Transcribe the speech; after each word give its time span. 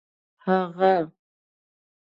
هغه 0.45 0.89